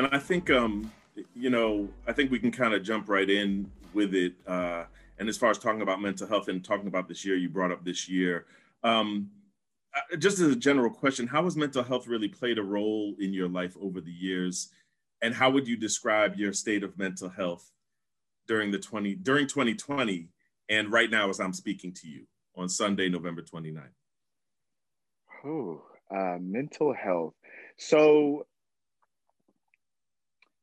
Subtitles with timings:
[0.00, 0.90] And I think um,
[1.34, 4.32] you know, I think we can kind of jump right in with it.
[4.46, 4.84] Uh,
[5.18, 7.70] and as far as talking about mental health and talking about this year, you brought
[7.70, 8.46] up this year.
[8.82, 9.30] Um,
[9.94, 13.34] uh, just as a general question, how has mental health really played a role in
[13.34, 14.70] your life over the years?
[15.20, 17.70] And how would you describe your state of mental health
[18.46, 20.28] during the 20 during 2020
[20.70, 23.88] and right now as I'm speaking to you on Sunday, November 29th?
[25.44, 25.82] Oh,
[26.14, 27.34] uh, mental health.
[27.76, 28.46] So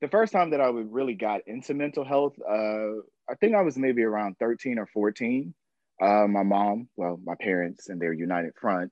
[0.02, 3.78] the first time that I really got into mental health, uh, I think I was
[3.78, 5.54] maybe around 13 or 14.
[6.02, 8.92] Uh, my mom, well, my parents and their united front,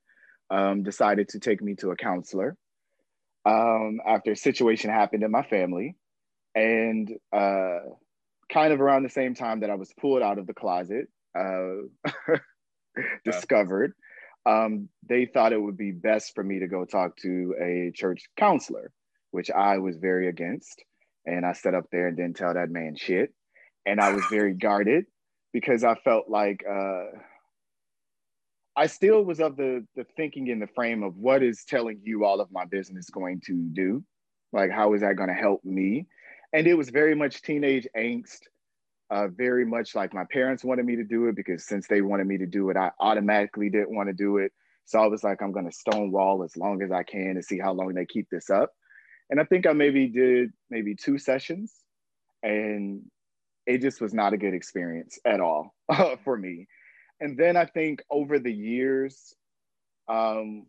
[0.50, 2.58] um, decided to take me to a counselor
[3.46, 5.96] um, after a situation happened in my family.
[6.56, 7.80] And uh,
[8.52, 11.08] kind of around the same time that I was pulled out of the closet,
[11.38, 12.12] uh,
[13.26, 13.94] discovered,
[14.46, 18.24] um, they thought it would be best for me to go talk to a church
[18.38, 18.92] counselor,
[19.32, 20.84] which I was very against.
[21.26, 23.34] And I sat up there and didn't tell that man shit.
[23.86, 25.06] And I was very guarded
[25.52, 27.06] because I felt like uh,
[28.76, 32.26] I still was of the the thinking in the frame of what is telling you
[32.26, 34.04] all of my business going to do,
[34.54, 36.08] like how is that going to help me?
[36.56, 38.40] And it was very much teenage angst,
[39.10, 42.28] uh, very much like my parents wanted me to do it because since they wanted
[42.28, 44.52] me to do it, I automatically didn't want to do it.
[44.86, 47.60] So I was like, I'm going to stonewall as long as I can to see
[47.60, 48.72] how long they keep this up.
[49.30, 51.74] And I think I maybe did maybe two sessions,
[52.42, 53.02] and
[53.66, 55.76] it just was not a good experience at all
[56.24, 56.68] for me
[57.20, 59.34] and then I think over the years,
[60.08, 60.66] um,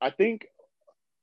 [0.00, 0.46] I think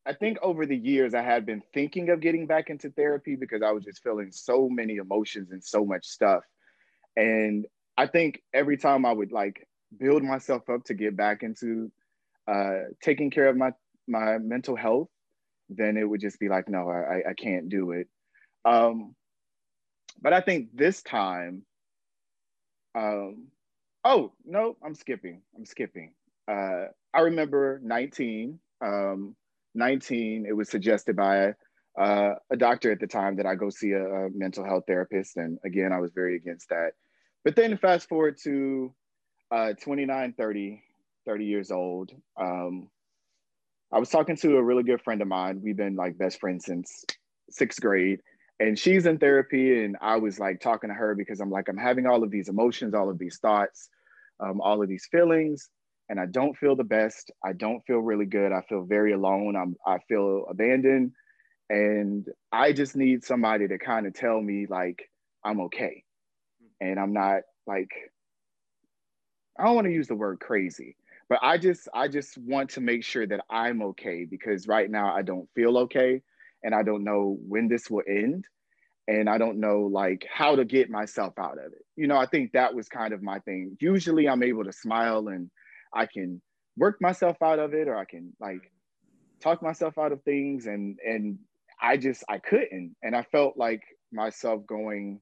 [0.09, 3.61] I think over the years I had been thinking of getting back into therapy because
[3.61, 6.43] I was just feeling so many emotions and so much stuff.
[7.15, 9.67] And I think every time I would like
[9.99, 11.91] build myself up to get back into
[12.47, 13.71] uh, taking care of my
[14.07, 15.09] my mental health,
[15.69, 18.07] then it would just be like, no, I, I can't do it.
[18.65, 19.15] Um,
[20.21, 21.63] but I think this time,
[22.95, 23.49] um,
[24.05, 25.41] Oh no, I'm skipping.
[25.55, 26.13] I'm skipping.
[26.47, 28.59] Uh, I remember 19.
[28.81, 29.35] Um,
[29.79, 30.45] 19.
[30.47, 31.53] It was suggested by
[31.99, 35.37] uh, a doctor at the time that I go see a, a, mental health therapist,
[35.37, 36.91] and again, I was very against that.
[37.43, 38.93] But then fast forward to
[39.49, 40.83] uh, 29, 30,
[41.25, 42.11] 30 years old.
[42.39, 42.89] Um,
[43.91, 45.61] I was talking to a really good friend of mine.
[45.63, 47.03] We've been like best friends since
[47.49, 48.19] sixth grade
[48.59, 51.77] and she's in therapy and i was like talking to her because i'm like i'm
[51.77, 53.89] having all of these emotions all of these thoughts
[54.39, 55.69] um, all of these feelings
[56.09, 59.55] and i don't feel the best i don't feel really good i feel very alone
[59.55, 61.11] I'm, i feel abandoned
[61.69, 65.09] and i just need somebody to kind of tell me like
[65.43, 66.03] i'm okay
[66.61, 66.87] hmm.
[66.87, 67.91] and i'm not like
[69.57, 70.95] i don't want to use the word crazy
[71.29, 75.13] but i just i just want to make sure that i'm okay because right now
[75.13, 76.21] i don't feel okay
[76.63, 78.45] and I don't know when this will end.
[79.07, 81.83] And I don't know like how to get myself out of it.
[81.95, 83.75] You know, I think that was kind of my thing.
[83.79, 85.49] Usually I'm able to smile and
[85.93, 86.41] I can
[86.77, 88.71] work myself out of it or I can like
[89.41, 91.39] talk myself out of things and and
[91.81, 92.95] I just I couldn't.
[93.01, 95.21] And I felt like myself going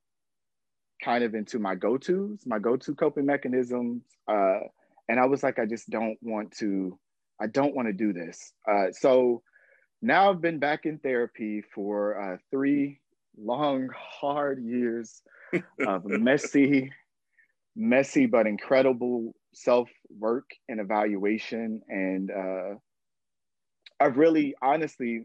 [1.03, 4.03] kind of into my go-tos, my go-to coping mechanisms.
[4.27, 4.59] Uh,
[5.07, 6.97] and I was like, I just don't want to,
[7.39, 8.51] I don't want to do this.
[8.69, 9.43] Uh, so
[10.01, 12.99] now I've been back in therapy for uh, three
[13.37, 15.21] long, hard years
[15.87, 16.91] of messy,
[17.75, 21.81] messy but incredible self work and evaluation.
[21.87, 22.75] And uh,
[23.99, 25.23] I've really, honestly,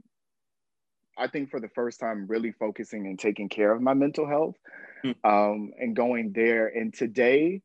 [1.16, 4.56] I think for the first time, really focusing and taking care of my mental health
[5.04, 5.14] mm.
[5.24, 6.68] um, and going there.
[6.68, 7.62] And today,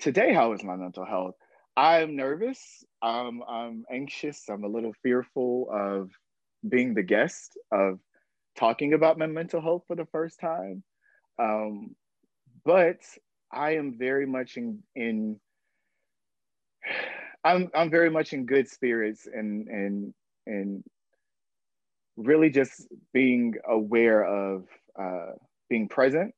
[0.00, 1.34] today, how is my mental health?
[1.76, 2.84] I'm nervous.
[3.02, 4.48] Um, I'm anxious.
[4.48, 6.10] I'm a little fearful of
[6.68, 8.00] being the guest of
[8.56, 10.82] talking about my mental health for the first time.
[11.38, 11.94] Um,
[12.64, 12.98] but
[13.52, 15.38] I am very much in, in
[17.44, 20.14] I'm I'm very much in good spirits and and
[20.46, 20.84] and
[22.16, 24.64] really just being aware of
[25.00, 25.32] uh,
[25.70, 26.34] being present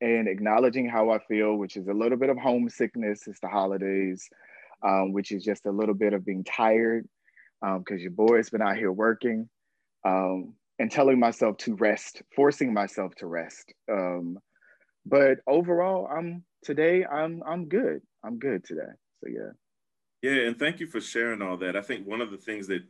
[0.00, 3.26] and acknowledging how I feel, which is a little bit of homesickness.
[3.26, 4.28] It's the holidays,
[4.82, 7.08] um, which is just a little bit of being tired
[7.62, 9.48] because um, your boy's been out here working
[10.04, 13.72] um, and telling myself to rest, forcing myself to rest.
[13.90, 14.38] Um,
[15.06, 17.04] but overall, I'm today.
[17.04, 18.02] I'm I'm good.
[18.24, 18.92] I'm good today.
[19.22, 19.50] So yeah.
[20.22, 21.76] Yeah, and thank you for sharing all that.
[21.76, 22.82] I think one of the things that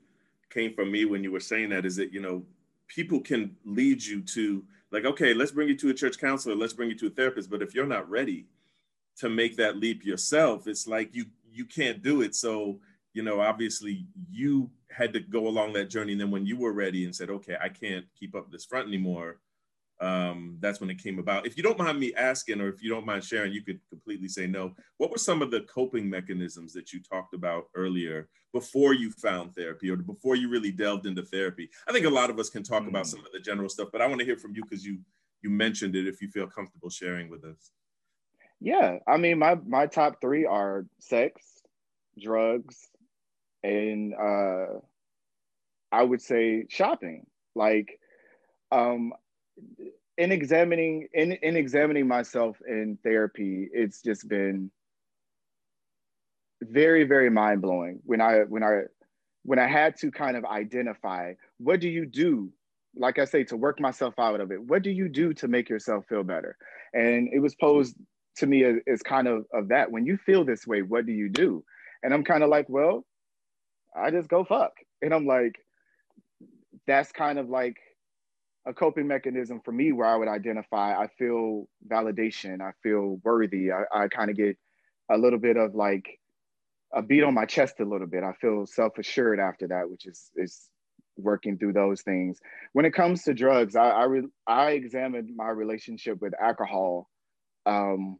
[0.51, 2.45] came from me when you were saying that is that you know
[2.89, 6.73] people can lead you to like okay let's bring you to a church counselor let's
[6.73, 8.47] bring you to a therapist but if you're not ready
[9.17, 12.35] to make that leap yourself, it's like you you can't do it.
[12.35, 12.81] So
[13.13, 16.13] you know, obviously you had to go along that journey.
[16.13, 18.89] And then when you were ready and said, okay, I can't keep up this front
[18.89, 19.39] anymore,
[20.01, 21.47] um, that's when it came about.
[21.47, 24.29] If you don't mind me asking, or if you don't mind sharing, you could completely
[24.29, 24.75] say no.
[24.99, 29.55] What were some of the coping mechanisms that you talked about earlier before you found
[29.55, 31.71] therapy or before you really delved into therapy?
[31.89, 32.89] I think a lot of us can talk mm.
[32.89, 34.99] about some of the general stuff, but I want to hear from you because you
[35.43, 37.71] you mentioned it if you feel comfortable sharing with us.
[38.61, 41.43] Yeah, I mean my my top 3 are sex,
[42.19, 42.89] drugs,
[43.63, 44.81] and uh
[45.93, 47.27] I would say shopping.
[47.55, 47.99] Like
[48.73, 49.13] um
[50.19, 54.71] in examining in, in examining myself in therapy, it's just been
[56.63, 58.83] very, very mind-blowing when I when I
[59.43, 62.53] when I had to kind of identify what do you do
[62.97, 64.63] like I say, to work myself out of it.
[64.63, 66.57] What do you do to make yourself feel better?
[66.93, 67.95] And it was posed
[68.37, 69.91] to me as, as, kind of of that.
[69.91, 71.65] When you feel this way, what do you do?
[72.03, 73.05] And I'm kind of like, well,
[73.95, 74.73] I just go fuck.
[75.03, 75.57] And I'm like,
[76.87, 77.77] that's kind of like
[78.67, 83.71] a coping mechanism for me where I would identify I feel validation, I feel worthy,
[83.71, 84.59] I, I kind of get
[85.11, 86.19] a little bit of like
[86.93, 88.25] a beat on my chest a little bit.
[88.25, 90.69] I feel self-assured after that, which is is
[91.17, 92.39] working through those things.
[92.73, 97.09] When it comes to drugs, I I, re- I examined my relationship with alcohol
[97.67, 98.19] um,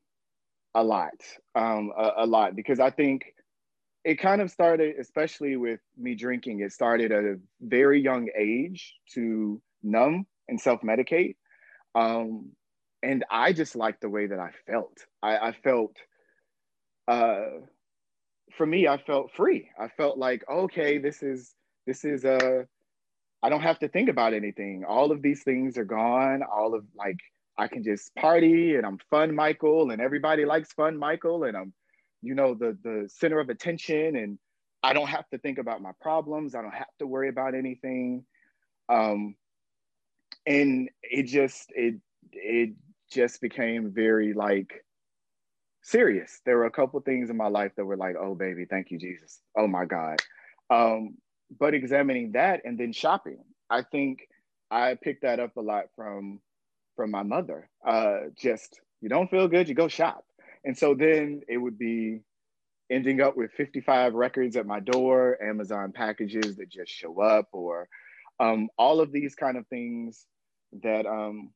[0.75, 1.15] a lot,
[1.55, 3.25] um, a, a lot because I think
[4.05, 8.95] it kind of started, especially with me drinking, it started at a very young age
[9.15, 11.37] to numb and self medicate.
[11.95, 12.53] Um,
[13.03, 14.99] and I just liked the way that I felt.
[15.23, 15.97] I, I felt,
[17.09, 17.61] uh,
[18.57, 19.69] for me, I felt free.
[19.79, 21.55] I felt like, okay, this is,
[21.87, 22.65] this is, uh,
[23.43, 24.85] I don't have to think about anything.
[24.87, 26.43] All of these things are gone.
[26.43, 27.19] All of like,
[27.59, 31.73] I can just party and I'm fun Michael and everybody likes fun Michael and I'm
[32.23, 34.39] you know the the center of attention and
[34.83, 38.25] i don't have to think about my problems i don't have to worry about anything
[38.89, 39.35] um
[40.47, 41.97] and it just it
[42.33, 42.71] it
[43.11, 44.85] just became very like
[45.83, 46.41] serious.
[46.45, 48.99] There were a couple things in my life that were like oh baby thank you
[48.99, 49.41] jesus.
[49.57, 50.21] Oh my god.
[50.71, 51.17] Um
[51.59, 53.39] but examining that and then shopping
[53.71, 54.19] i think
[54.69, 56.41] i picked that up a lot from
[56.97, 57.69] from my mother.
[57.87, 60.25] Uh just you don't feel good you go shop.
[60.65, 62.21] And so then it would be
[62.91, 67.89] ending up with 55 records at my door, Amazon packages that just show up, or
[68.41, 70.27] um, all of these kind of things
[70.83, 71.51] that, um,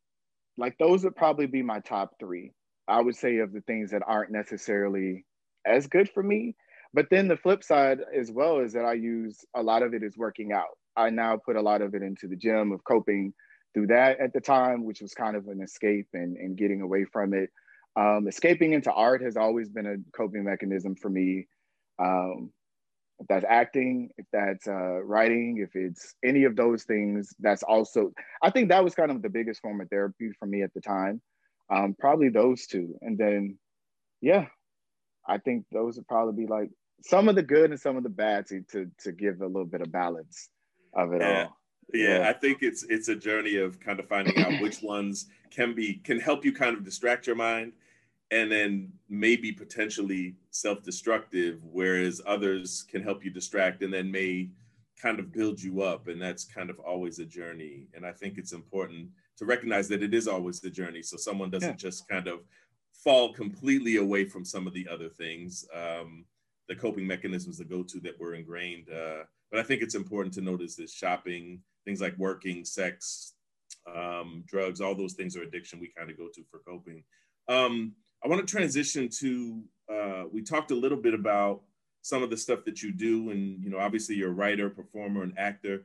[0.57, 2.53] like, those would probably be my top three.
[2.89, 5.25] I would say of the things that aren't necessarily
[5.67, 6.57] as good for me.
[6.93, 10.03] But then the flip side as well is that I use a lot of it
[10.03, 10.77] is working out.
[10.97, 13.33] I now put a lot of it into the gym of coping
[13.73, 17.05] through that at the time, which was kind of an escape and, and getting away
[17.05, 17.51] from it.
[17.97, 21.47] Um, escaping into art has always been a coping mechanism for me.
[22.01, 22.51] Um,
[23.21, 28.13] if that's acting, if that's uh, writing, if it's any of those things, that's also,
[28.43, 30.81] I think that was kind of the biggest form of therapy for me at the
[30.81, 31.21] time.
[31.69, 32.99] Um, probably those two.
[33.03, 33.59] And then,
[34.23, 34.47] yeah,
[35.29, 36.71] I think those would probably be like
[37.03, 39.67] some of the good and some of the bad to, to, to give a little
[39.67, 40.49] bit of balance
[40.95, 41.45] of it yeah.
[41.45, 41.57] all.
[41.93, 45.27] Yeah, yeah, I think it's it's a journey of kind of finding out which ones
[45.51, 47.73] can be can help you kind of distract your mind
[48.31, 54.49] and then maybe potentially self-destructive whereas others can help you distract and then may
[55.01, 57.89] kind of build you up and that's kind of always a journey.
[57.95, 59.09] And i think it's important
[59.39, 61.89] to recognize that it is always the journey so someone doesn't yeah.
[61.89, 62.41] just kind of
[62.93, 65.65] fall completely away from some of the other things.
[65.75, 66.27] Um,
[66.69, 70.41] the coping mechanisms the go-to that were ingrained uh, but i think it's important to
[70.41, 73.33] notice that shopping things like working sex
[73.87, 77.03] um, drugs all those things are addiction we kind of go to for coping.
[77.49, 81.63] Um, I want to transition to uh, we talked a little bit about
[82.03, 85.23] some of the stuff that you do, and you know, obviously you're a writer, performer,
[85.23, 85.85] and actor.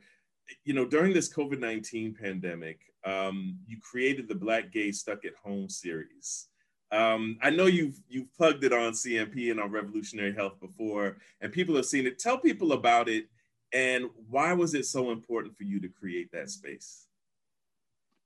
[0.63, 5.36] You know, during this COVID nineteen pandemic, um, you created the Black Gay Stuck at
[5.44, 6.48] Home series.
[6.92, 11.51] Um, I know you've you've plugged it on CNP and on Revolutionary Health before, and
[11.51, 12.20] people have seen it.
[12.20, 13.25] Tell people about it,
[13.74, 17.08] and why was it so important for you to create that space?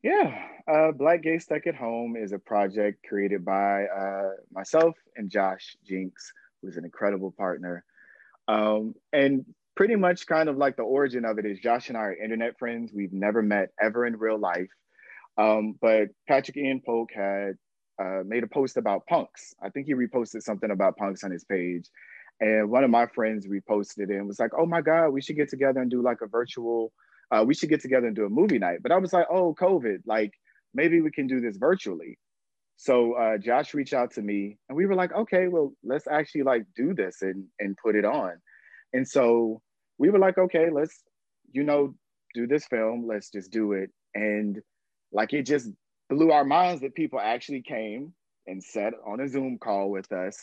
[0.01, 0.33] Yeah,
[0.65, 5.75] uh, Black Gay Stuck at Home is a project created by uh, myself and Josh
[5.85, 7.83] Jinks, who's an incredible partner.
[8.47, 12.01] Um, and pretty much kind of like the origin of it is Josh and I
[12.01, 12.91] are internet friends.
[12.93, 14.69] We've never met ever in real life.
[15.37, 17.57] Um, but Patrick Ian Polk had
[18.01, 19.53] uh, made a post about punks.
[19.61, 21.89] I think he reposted something about punks on his page.
[22.39, 25.35] And one of my friends reposted it and was like, oh my God, we should
[25.35, 26.93] get together and do like a virtual
[27.31, 28.79] uh, we should get together and do a movie night.
[28.81, 30.31] But I was like, oh, COVID, like
[30.73, 32.17] maybe we can do this virtually.
[32.77, 36.43] So uh, Josh reached out to me, and we were like, okay, well, let's actually
[36.43, 38.33] like do this and and put it on.
[38.93, 39.61] And so
[39.97, 41.03] we were like, okay, let's
[41.51, 41.95] you know
[42.33, 43.05] do this film.
[43.07, 43.89] Let's just do it.
[44.15, 44.59] And
[45.11, 45.69] like it just
[46.09, 48.13] blew our minds that people actually came
[48.47, 50.37] and sat on a Zoom call with us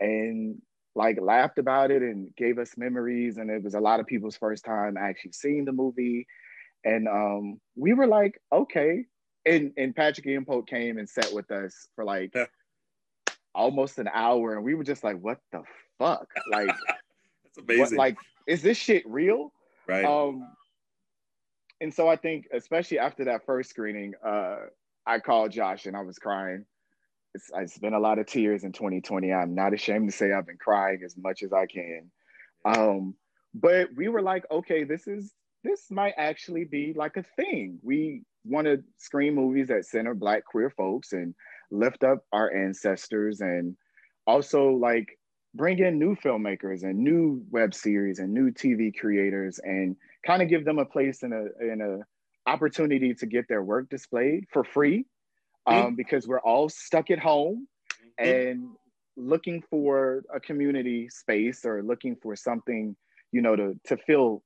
[0.00, 0.60] and
[0.98, 3.38] like laughed about it and gave us memories.
[3.38, 6.26] And it was a lot of people's first time actually seeing the movie.
[6.84, 9.04] And um, we were like, okay.
[9.46, 12.46] And and Patrick Polk came and sat with us for like yeah.
[13.54, 14.56] almost an hour.
[14.56, 15.62] And we were just like, what the
[15.98, 16.26] fuck?
[16.50, 16.66] Like
[17.44, 17.96] that's amazing.
[17.96, 18.16] What, like,
[18.48, 19.52] is this shit real?
[19.86, 20.04] Right.
[20.04, 20.48] Um,
[21.80, 24.56] and so I think, especially after that first screening, uh,
[25.06, 26.66] I called Josh and I was crying.
[27.34, 29.32] It's, it's been a lot of tears in 2020.
[29.32, 32.10] I'm not ashamed to say I've been crying as much as I can.
[32.64, 33.14] Um,
[33.54, 35.32] but we were like, okay, this is
[35.64, 37.78] this might actually be like a thing.
[37.82, 41.34] We want to screen movies that center Black queer folks and
[41.70, 43.76] lift up our ancestors and
[44.26, 45.18] also like
[45.54, 50.48] bring in new filmmakers and new web series and new TV creators and kind of
[50.48, 54.64] give them a place in a in a opportunity to get their work displayed for
[54.64, 55.04] free
[55.68, 55.94] um, mm-hmm.
[55.94, 57.66] because we're all stuck at home
[58.20, 58.28] mm-hmm.
[58.28, 58.68] and
[59.16, 62.96] looking for a community space or looking for something
[63.32, 64.42] you know to to feel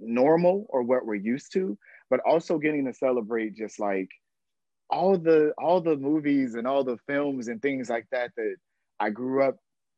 [0.00, 1.78] normal or what we're used to
[2.10, 4.08] but also getting to celebrate just like
[4.90, 8.56] all the all the movies and all the films and things like that that
[8.98, 9.56] I grew up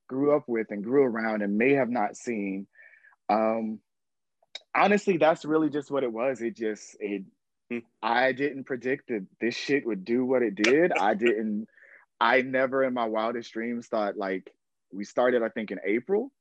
[0.08, 2.66] grew up with and grew around and may have not seen
[3.30, 3.80] um
[4.74, 6.40] honestly, that's really just what it was.
[6.40, 7.22] It just it.
[8.02, 10.92] I didn't predict that this shit would do what it did.
[10.92, 11.68] I didn't
[12.20, 14.52] I never in my wildest dreams thought like
[14.92, 16.32] we started, I think, in April.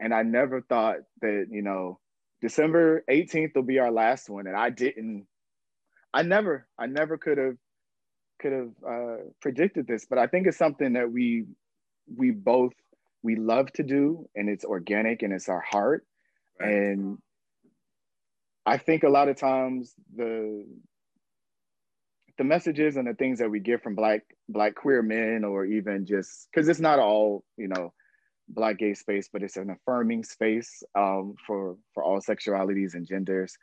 [0.00, 1.98] And I never thought that, you know,
[2.42, 4.46] December 18th will be our last one.
[4.46, 5.26] And I didn't,
[6.12, 7.56] I never, I never could have
[8.40, 11.44] could have uh, predicted this, but I think it's something that we
[12.14, 12.72] we both
[13.22, 16.04] we love to do and it's organic and it's our heart.
[16.60, 16.74] Right.
[16.74, 17.18] And
[18.66, 20.64] I think a lot of times the
[22.36, 26.04] the messages and the things that we get from black black queer men or even
[26.04, 27.92] just because it's not all you know
[28.48, 33.56] black gay space but it's an affirming space um, for for all sexualities and genders.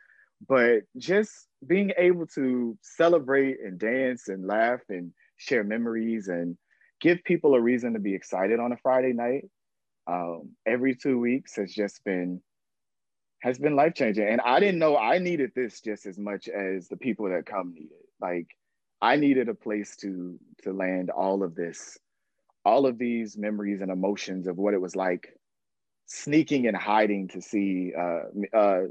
[0.47, 1.31] But just
[1.67, 6.57] being able to celebrate and dance and laugh and share memories and
[6.99, 9.45] give people a reason to be excited on a friday night
[10.07, 12.41] um, every two weeks has just been
[13.41, 14.27] has been life changing.
[14.27, 17.73] And I didn't know I needed this just as much as the people that come
[17.73, 18.05] needed.
[18.21, 18.47] Like
[19.01, 21.97] I needed a place to to land all of this,
[22.63, 25.35] all of these memories and emotions of what it was like
[26.05, 28.23] sneaking and hiding to see uh,
[28.55, 28.81] uh,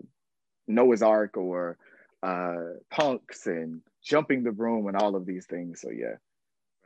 [0.66, 1.78] Noah's Arc or
[2.23, 2.57] uh,
[2.90, 5.80] punks and jumping the broom and all of these things.
[5.80, 6.16] So yeah.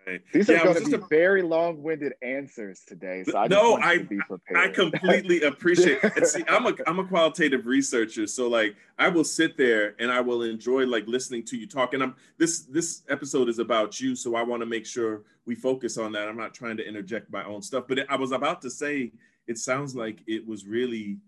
[0.06, 0.20] Right.
[0.32, 1.06] These yeah, are going to be a...
[1.08, 3.25] very long-winded answers today.
[3.26, 4.06] So I no, I
[4.54, 5.99] I completely appreciate.
[6.02, 6.26] it.
[6.26, 10.20] see, I'm a I'm a qualitative researcher, so like I will sit there and I
[10.20, 11.94] will enjoy like listening to you talk.
[11.94, 15.54] And I'm this this episode is about you, so I want to make sure we
[15.54, 16.28] focus on that.
[16.28, 19.12] I'm not trying to interject my own stuff, but it, I was about to say
[19.46, 21.18] it sounds like it was really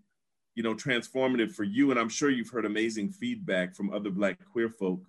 [0.54, 4.38] you know transformative for you, and I'm sure you've heard amazing feedback from other Black
[4.52, 5.00] queer folk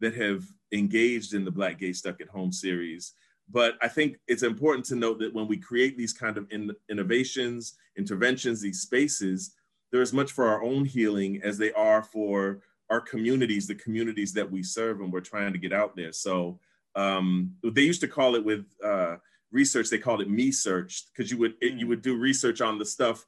[0.00, 3.12] that have engaged in the Black Gay Stuck at Home series.
[3.48, 6.72] But I think it's important to note that when we create these kind of in,
[6.90, 9.54] innovations, interventions, these spaces,
[9.90, 14.32] they're as much for our own healing as they are for our communities, the communities
[14.32, 16.12] that we serve and we're trying to get out there.
[16.12, 16.58] So
[16.94, 19.16] um, they used to call it with uh,
[19.52, 22.78] research, they called it me search because you would it, you would do research on
[22.78, 23.26] the stuff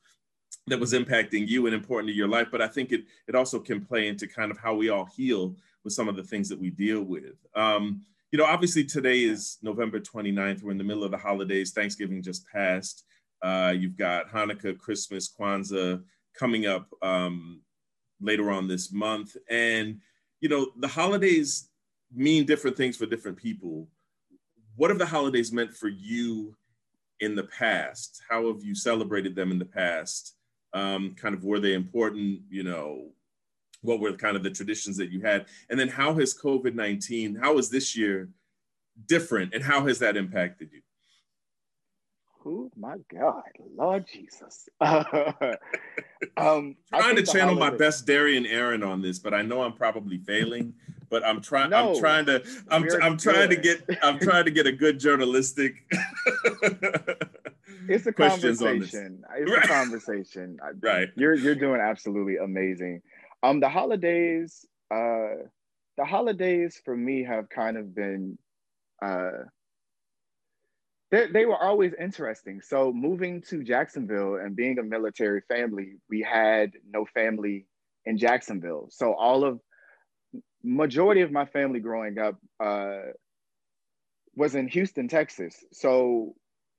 [0.68, 2.48] that was impacting you and important to your life.
[2.50, 5.56] But I think it it also can play into kind of how we all heal
[5.84, 7.36] with some of the things that we deal with.
[7.54, 10.62] Um, you know, obviously today is November 29th.
[10.62, 11.72] We're in the middle of the holidays.
[11.72, 13.04] Thanksgiving just passed.
[13.40, 16.02] Uh, you've got Hanukkah, Christmas, Kwanzaa
[16.34, 17.62] coming up um,
[18.20, 19.36] later on this month.
[19.48, 20.00] And,
[20.40, 21.70] you know, the holidays
[22.12, 23.88] mean different things for different people.
[24.76, 26.54] What have the holidays meant for you
[27.20, 28.22] in the past?
[28.28, 30.34] How have you celebrated them in the past?
[30.74, 32.40] Um, kind of were they important?
[32.50, 33.08] You know,
[33.82, 35.46] what were kind of the traditions that you had?
[35.70, 38.28] And then how has covid-19 how is this year
[39.06, 40.80] different and how has that impacted you?
[42.46, 43.42] Oh my god
[43.76, 44.68] lord jesus.
[46.36, 50.18] Um trying to channel my best darian aaron on this but i know i'm probably
[50.18, 50.74] failing
[51.10, 54.50] but i'm trying no, i'm trying to i'm, I'm trying to get i'm trying to
[54.50, 55.84] get a good journalistic
[57.86, 59.64] it's a conversation it's right.
[59.64, 63.02] a conversation right you're you're doing absolutely amazing
[63.42, 65.46] um, the holidays, uh,
[65.96, 68.38] the holidays for me have kind of been,
[69.04, 69.44] uh,
[71.10, 72.60] they, they were always interesting.
[72.60, 77.66] So moving to Jacksonville and being a military family, we had no family
[78.04, 78.88] in Jacksonville.
[78.90, 79.60] So all of
[80.62, 83.12] majority of my family growing up uh,
[84.34, 85.64] was in Houston, Texas.
[85.72, 86.34] So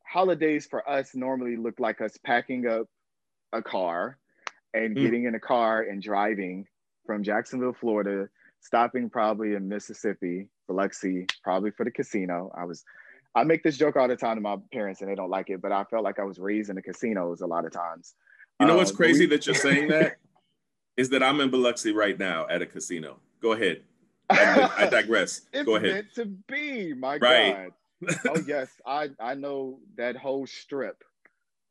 [0.10, 2.88] holidays for us normally look like us packing up
[3.54, 4.18] a car
[4.74, 5.01] and mm.
[5.01, 6.66] getting in a car and driving
[7.06, 8.28] from Jacksonville, Florida,
[8.60, 12.51] stopping probably in Mississippi, Biloxi, probably for the casino.
[12.58, 12.84] I was
[13.36, 15.62] I make this joke all the time to my parents and they don't like it,
[15.62, 18.16] but I felt like I was raised in the casinos a lot of times.
[18.60, 20.18] You know what's um, crazy we, that you're saying that
[20.98, 23.20] is that I'm in Biloxi right now at a casino.
[23.42, 23.84] Go ahead.
[24.30, 25.42] I, I digress.
[25.63, 25.94] Go ahead.
[25.94, 27.56] meant to be, my right.
[27.56, 27.72] God.
[28.27, 31.03] Oh yes, I I know that whole strip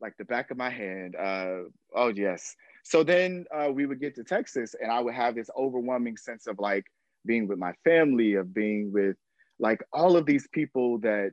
[0.00, 1.16] like the back of my hand.
[1.16, 2.54] Uh, oh yes.
[2.84, 6.46] So then uh, we would get to Texas, and I would have this overwhelming sense
[6.46, 6.84] of like
[7.26, 9.16] being with my family, of being with
[9.58, 11.32] like all of these people that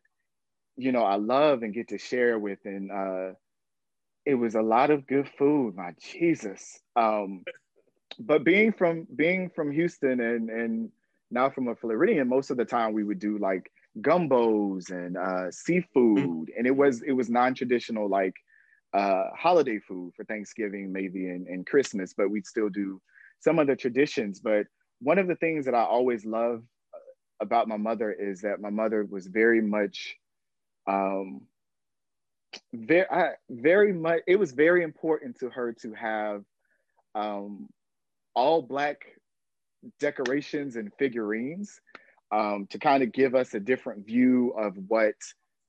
[0.77, 3.33] you know I love and get to share with, and uh,
[4.25, 5.75] it was a lot of good food.
[5.75, 6.79] My Jesus.
[6.95, 7.43] Um,
[8.19, 10.89] but being from being from Houston and and
[11.31, 13.71] now from a Floridian, most of the time we would do like
[14.01, 18.35] gumbos and uh, seafood, and it was it was non-traditional like
[18.93, 23.01] uh, holiday food for Thanksgiving, maybe and, and Christmas, but we'd still do
[23.39, 24.39] some of the traditions.
[24.39, 24.67] But
[24.99, 26.97] one of the things that I always love uh,
[27.41, 30.15] about my mother is that my mother was very much,
[30.87, 31.41] um,
[32.73, 34.21] very, I, very much.
[34.27, 36.43] It was very important to her to have
[37.15, 37.67] um,
[38.33, 39.05] all black
[39.99, 41.79] decorations and figurines
[42.31, 45.15] um, to kind of give us a different view of what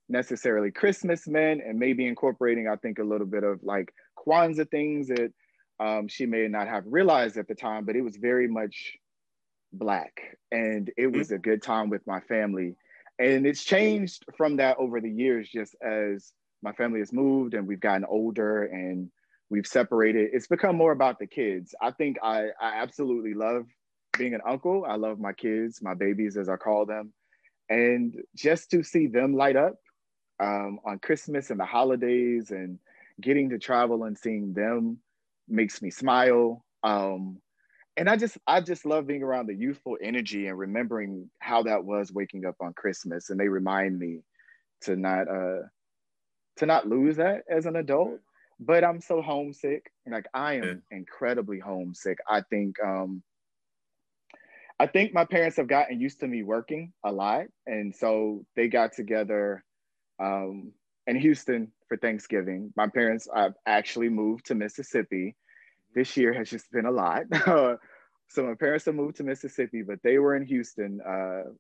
[0.09, 5.09] necessarily Christmas meant, and maybe incorporating, I think, a little bit of like Kwanzaa things
[5.09, 5.33] that
[5.81, 8.97] um, she may not have realized at the time, but it was very much
[9.73, 10.39] Black.
[10.51, 12.77] And it was a good time with my family.
[13.19, 17.67] And it's changed from that over the years, just as my family has moved and
[17.67, 19.11] we've gotten older and
[19.51, 20.31] we've separated.
[20.33, 21.75] It's become more about the kids.
[21.81, 23.67] I think I, I absolutely love
[24.19, 24.85] being an uncle.
[24.89, 27.13] I love my kids, my babies, as I call them.
[27.69, 29.77] And just to see them light up
[30.41, 32.79] um, on Christmas and the holidays and
[33.21, 34.99] getting to travel and seeing them
[35.49, 36.65] makes me smile.
[36.83, 37.41] Um,
[37.97, 41.85] and I just I just love being around the youthful energy and remembering how that
[41.85, 43.31] was waking up on Christmas.
[43.31, 44.21] And they remind me
[44.83, 45.63] to not uh
[46.57, 48.21] to not lose that as an adult.
[48.61, 49.91] But I'm so homesick.
[50.07, 52.19] Like I am incredibly homesick.
[52.29, 53.23] I think um
[54.79, 57.47] I think my parents have gotten used to me working a lot.
[57.67, 59.65] And so they got together
[60.21, 60.73] um,
[61.07, 62.73] in Houston for Thanksgiving.
[62.77, 65.35] My parents have actually moved to Mississippi.
[65.95, 67.23] This year has just been a lot.
[68.29, 71.51] so my parents have moved to Mississippi, but they were in Houston uh,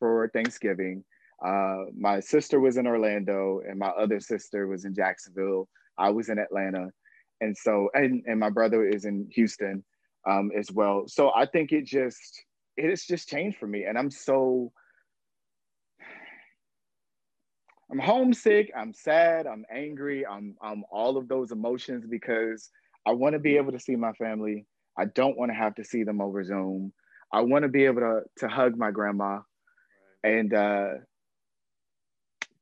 [0.00, 1.04] for Thanksgiving.
[1.44, 5.68] Uh, my sister was in Orlando, and my other sister was in Jacksonville.
[5.98, 6.90] I was in Atlanta,
[7.40, 9.84] and so and and my brother is in Houston
[10.28, 11.04] um, as well.
[11.06, 12.44] So I think it just
[12.76, 14.72] it has just changed for me, and I'm so
[17.90, 22.70] I'm homesick, I'm sad, I'm angry, I'm I'm all of those emotions because
[23.06, 24.66] I want to be able to see my family.
[24.98, 26.92] I don't want to have to see them over Zoom.
[27.32, 29.40] I want to be able to to hug my grandma
[30.24, 30.88] and uh,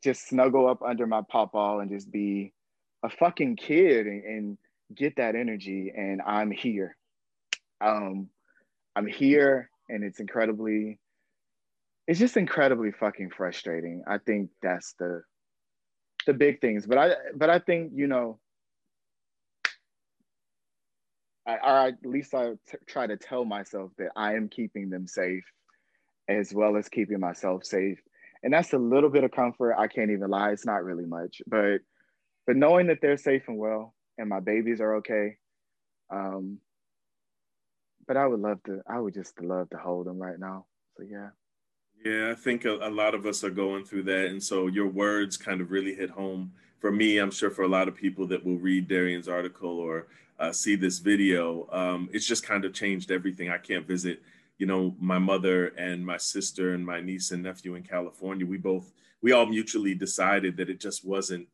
[0.02, 2.52] just snuggle up under my papa and just be
[3.04, 4.58] a fucking kid and, and
[4.94, 5.92] get that energy.
[5.96, 6.96] And I'm here.
[7.80, 8.28] Um,
[8.94, 10.98] I'm here, and it's incredibly
[12.06, 14.02] it's just incredibly fucking frustrating.
[14.06, 15.22] I think that's the
[16.26, 16.86] the big things.
[16.86, 18.38] But I but I think you know,
[21.46, 25.06] I, or at least I t- try to tell myself that I am keeping them
[25.06, 25.44] safe,
[26.28, 27.98] as well as keeping myself safe,
[28.42, 29.74] and that's a little bit of comfort.
[29.78, 31.78] I can't even lie; it's not really much, but
[32.46, 35.36] but knowing that they're safe and well, and my babies are okay.
[36.10, 36.58] Um,
[38.06, 38.80] but I would love to.
[38.86, 40.66] I would just love to hold them right now.
[40.96, 41.30] So yeah.
[42.04, 44.26] Yeah, I think a, a, lot of us are going through that.
[44.26, 47.18] And so your words kind of really hit home for me.
[47.18, 50.08] I'm sure for a lot of people that will read Darian's article or
[50.40, 53.50] uh, see this video, um, it's just kind of changed everything.
[53.50, 54.20] I can't visit,
[54.58, 58.44] you know, my mother and my sister and my niece and nephew in California.
[58.44, 61.46] We both, we all mutually decided that it just wasn't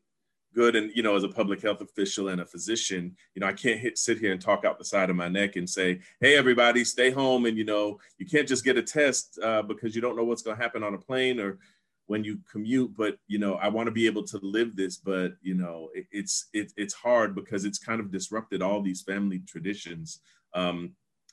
[0.55, 3.53] good and you know as a public health official and a physician you know i
[3.53, 6.37] can't hit, sit here and talk out the side of my neck and say hey
[6.37, 7.47] everybody stay home.
[7.47, 10.43] And you know you can't just get a test uh, because you don't know what's
[10.43, 11.59] going to happen on a plane or
[12.07, 15.33] when you commute but you know i want to be able to live this but
[15.43, 19.41] you know it, it's it, it's hard because it's kind of disrupted all these family
[19.41, 20.21] traditions
[20.55, 20.93] um,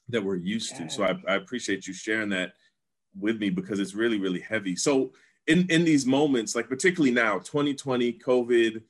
[0.09, 0.89] that we're used to.
[0.89, 2.53] So I, I appreciate you sharing that
[3.17, 4.75] with me because it's really really heavy.
[4.75, 5.11] So
[5.47, 8.81] in in these moments, like particularly now, 2020, COVID,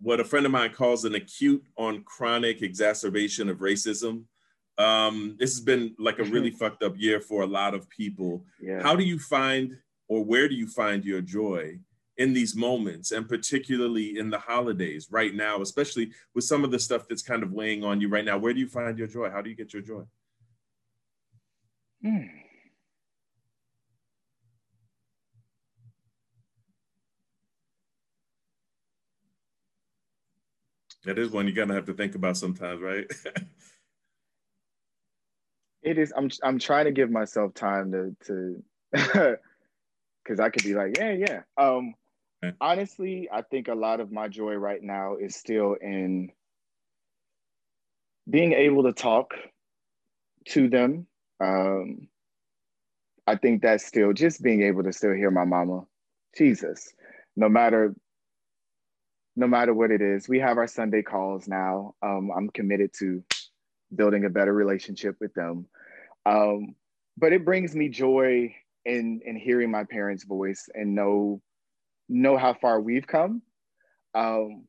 [0.00, 4.24] what a friend of mine calls an acute on chronic exacerbation of racism.
[4.78, 8.44] Um, this has been like a really fucked up year for a lot of people.
[8.60, 8.80] Yeah.
[8.80, 11.78] How do you find, or where do you find your joy
[12.16, 16.78] in these moments, and particularly in the holidays right now, especially with some of the
[16.78, 18.38] stuff that's kind of weighing on you right now?
[18.38, 19.30] Where do you find your joy?
[19.30, 20.02] How do you get your joy?
[22.04, 22.26] Hmm.
[31.08, 33.06] That is one you're gonna have to think about sometimes, right?
[35.82, 36.12] it is.
[36.14, 38.62] I'm I'm trying to give myself time to to
[40.22, 41.40] because I could be like, yeah, yeah.
[41.56, 41.94] Um,
[42.44, 42.54] okay.
[42.60, 46.30] honestly, I think a lot of my joy right now is still in
[48.28, 49.32] being able to talk
[50.48, 51.06] to them.
[51.42, 52.08] Um,
[53.26, 55.86] I think that's still just being able to still hear my mama.
[56.36, 56.92] Jesus,
[57.34, 57.94] no matter
[59.38, 60.28] no matter what it is.
[60.28, 61.94] We have our Sunday calls now.
[62.02, 63.22] Um, I'm committed to
[63.94, 65.66] building a better relationship with them.
[66.26, 66.74] Um,
[67.16, 68.52] but it brings me joy
[68.84, 71.40] in in hearing my parents' voice and know
[72.08, 73.42] know how far we've come.
[74.12, 74.64] Um,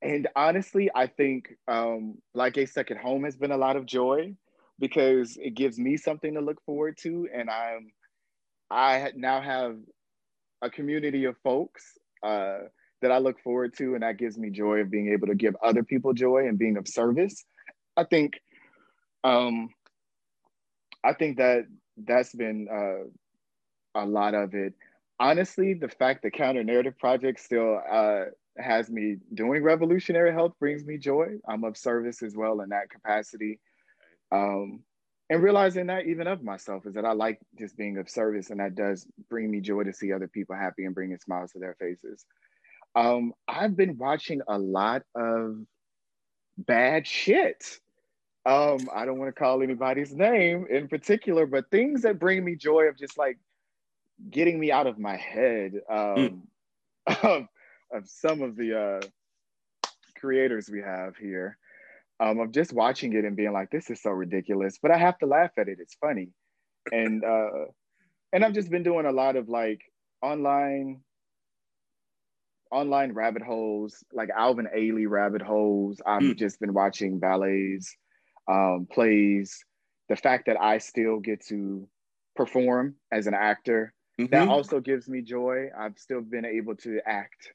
[0.00, 4.34] and honestly, I think um, like a second home has been a lot of joy
[4.78, 7.92] because it gives me something to look forward to, and I'm
[8.70, 9.76] I now have
[10.62, 12.60] a community of folks uh,
[13.04, 15.54] that I look forward to, and that gives me joy of being able to give
[15.62, 17.44] other people joy and being of service.
[17.98, 18.40] I think,
[19.22, 19.68] um,
[21.04, 21.66] I think that
[21.98, 24.72] that's been uh, a lot of it.
[25.20, 28.24] Honestly, the fact that Counter Narrative Project still uh,
[28.56, 31.26] has me doing revolutionary health brings me joy.
[31.46, 33.60] I'm of service as well in that capacity.
[34.32, 34.80] Um,
[35.28, 38.60] and realizing that even of myself is that I like just being of service, and
[38.60, 41.76] that does bring me joy to see other people happy and bringing smiles to their
[41.78, 42.24] faces.
[42.94, 45.56] Um, I've been watching a lot of
[46.58, 47.80] bad shit.
[48.46, 52.56] Um, I don't want to call anybody's name in particular, but things that bring me
[52.56, 53.38] joy of just like
[54.30, 56.42] getting me out of my head um,
[57.08, 57.22] mm.
[57.24, 57.48] of,
[57.92, 61.58] of some of the uh, creators we have here.
[62.20, 65.18] Um, of just watching it and being like, this is so ridiculous, but I have
[65.18, 65.78] to laugh at it.
[65.80, 66.28] It's funny.
[66.92, 67.66] And uh,
[68.32, 69.80] and I've just been doing a lot of like
[70.22, 71.00] online
[72.74, 76.00] online rabbit holes, like Alvin Ailey rabbit holes.
[76.04, 76.36] I've mm.
[76.36, 77.96] just been watching ballets,
[78.50, 79.64] um, plays.
[80.08, 81.88] The fact that I still get to
[82.36, 84.30] perform as an actor, mm-hmm.
[84.30, 85.68] that also gives me joy.
[85.78, 87.52] I've still been able to act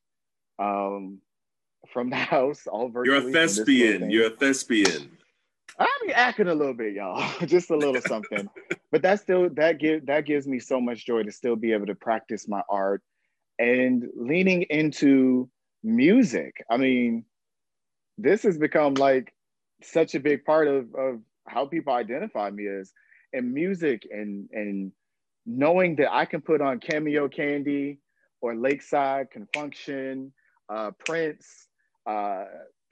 [0.58, 1.20] um,
[1.92, 3.20] from the house all virtually.
[3.20, 4.10] You're a thespian.
[4.10, 5.12] You're a thespian.
[5.78, 8.50] I be acting a little bit, y'all, just a little something.
[8.92, 11.86] but that still that give that gives me so much joy to still be able
[11.86, 13.02] to practice my art
[13.60, 15.50] and leaning into
[15.84, 16.64] music.
[16.72, 17.26] I mean,
[18.18, 19.34] this has become like
[19.84, 22.92] such a big part of, of how people identify me as
[23.34, 24.92] and music and and
[25.46, 28.00] knowing that I can put on Cameo Candy
[28.42, 30.32] or Lakeside Con Funk Shun,
[30.70, 31.68] uh, Prince,
[32.06, 32.46] uh,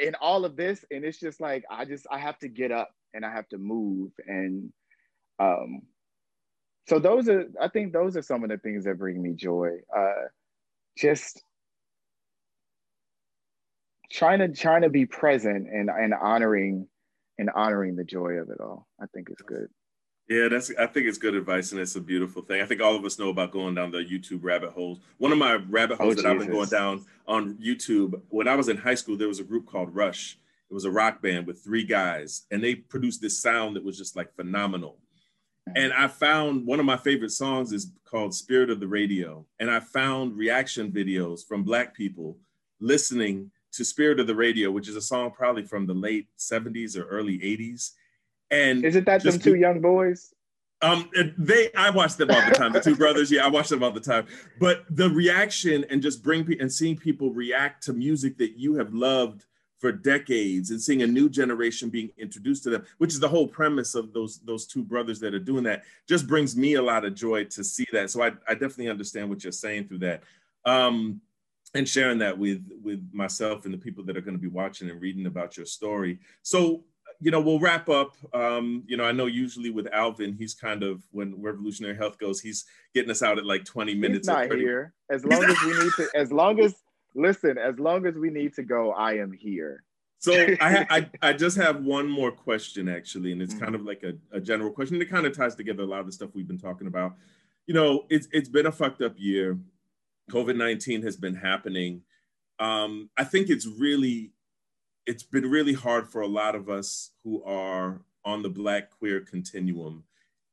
[0.03, 2.91] and all of this, and it's just like I just I have to get up
[3.13, 4.71] and I have to move, and
[5.39, 5.81] um,
[6.87, 9.77] so those are I think those are some of the things that bring me joy.
[9.95, 10.27] Uh,
[10.97, 11.41] just
[14.11, 16.87] trying to trying to be present and and honoring
[17.37, 18.87] and honoring the joy of it all.
[18.99, 19.67] I think it's good.
[20.29, 22.61] Yeah, that's I think it's good advice and it's a beautiful thing.
[22.61, 24.99] I think all of us know about going down the YouTube rabbit holes.
[25.17, 26.31] One of my rabbit oh, holes oh, that Jesus.
[26.31, 29.43] I've been going down on YouTube, when I was in high school, there was a
[29.43, 30.37] group called Rush.
[30.69, 33.97] It was a rock band with three guys, and they produced this sound that was
[33.97, 34.97] just like phenomenal.
[35.75, 39.45] And I found one of my favorite songs is called Spirit of the Radio.
[39.59, 42.37] And I found reaction videos from Black people
[42.79, 46.97] listening to Spirit of the Radio, which is a song probably from the late 70s
[46.97, 47.91] or early 80s.
[48.49, 50.33] And is it that them two young boys?
[50.81, 52.71] Um, they I watch them all the time.
[52.71, 54.27] The two brothers, yeah, I watch them all the time.
[54.59, 58.93] But the reaction and just bring and seeing people react to music that you have
[58.93, 59.45] loved
[59.79, 63.47] for decades and seeing a new generation being introduced to them, which is the whole
[63.47, 67.05] premise of those those two brothers that are doing that, just brings me a lot
[67.05, 68.09] of joy to see that.
[68.09, 70.23] So I, I definitely understand what you're saying through that.
[70.65, 71.21] Um,
[71.73, 74.89] and sharing that with with myself and the people that are going to be watching
[74.89, 76.19] and reading about your story.
[76.41, 76.83] So
[77.19, 78.15] you know, we'll wrap up.
[78.33, 82.39] Um, you know, I know usually with Alvin, he's kind of when Revolutionary Health goes,
[82.39, 84.27] he's getting us out at like 20 minutes.
[84.27, 84.61] He's not 30...
[84.61, 84.93] here.
[85.09, 86.75] As long as we need to, as long as
[87.17, 89.83] listen, as long as we need to go, I am here.
[90.19, 93.63] So I, ha- I, I just have one more question actually, and it's mm-hmm.
[93.63, 95.01] kind of like a, a general question.
[95.01, 97.15] It kind of ties together a lot of the stuff we've been talking about.
[97.65, 99.57] You know, it's it's been a fucked up year.
[100.31, 102.01] COVID 19 has been happening,
[102.59, 104.31] um, I think it's really,
[105.05, 109.21] it's been really hard for a lot of us who are on the Black queer
[109.21, 110.03] continuum.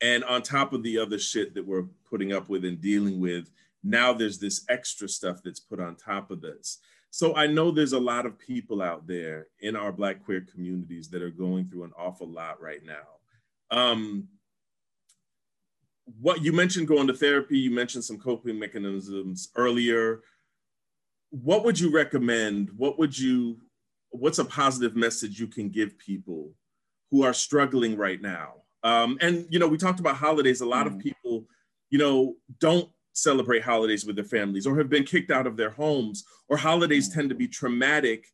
[0.00, 3.50] And on top of the other shit that we're putting up with and dealing with,
[3.85, 6.79] now there's this extra stuff that's put on top of this.
[7.11, 11.09] So I know there's a lot of people out there in our Black queer communities
[11.11, 13.07] that are going through an awful lot right now.
[13.70, 14.27] Um,
[16.20, 20.23] what you mentioned going to therapy, you mentioned some coping mechanisms earlier.
[21.31, 22.70] What would you recommend?
[22.77, 23.59] What would you,
[24.11, 26.53] what's a positive message you can give people
[27.11, 28.55] who are struggling right now?
[28.83, 30.61] Um, and, you know, we talked about holidays.
[30.61, 30.94] A lot mm.
[30.94, 31.47] of people,
[31.90, 35.70] you know, don't celebrate holidays with their families or have been kicked out of their
[35.70, 38.27] homes, or holidays tend to be traumatic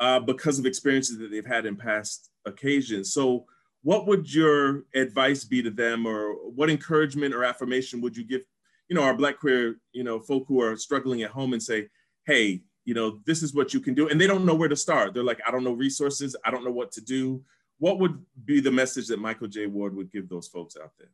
[0.00, 3.12] uh, because of experiences that they've had in past occasions.
[3.12, 3.44] So,
[3.82, 8.42] what would your advice be to them or what encouragement or affirmation would you give
[8.88, 11.88] you know our black queer you know folk who are struggling at home and say
[12.26, 14.76] hey you know this is what you can do and they don't know where to
[14.76, 15.14] start.
[15.14, 16.34] They're like i don't know resources.
[16.44, 17.42] I don't know what to do.
[17.78, 19.66] What would be the message that michael j.
[19.66, 21.10] Ward would give those folks out there?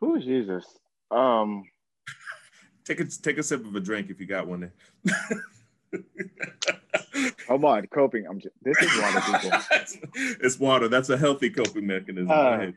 [0.00, 0.64] Who is jesus
[1.10, 1.64] um
[2.84, 4.70] take a take a sip of a drink if you got one
[7.46, 8.26] Come on, coping.
[8.28, 9.58] I'm just, this is water, people.
[10.42, 10.88] it's water.
[10.88, 12.30] That's a healthy coping mechanism.
[12.30, 12.72] Uh,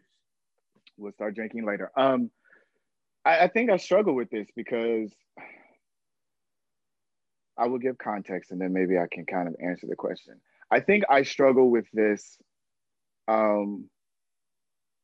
[0.97, 1.91] we'll start drinking later.
[1.97, 2.29] Um,
[3.25, 5.11] I, I think I struggle with this because
[7.57, 10.39] I will give context and then maybe I can kind of answer the question.
[10.69, 12.37] I think I struggle with this
[13.27, 13.89] um,